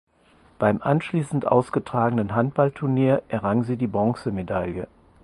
Beim 0.57 0.81
anschließend 0.81 1.45
ausgetragenen 1.45 2.33
Handballturnier 2.33 3.21
errang 3.29 3.63
sie 3.63 3.77
die 3.77 3.85
Bronzemedaille. 3.85 4.87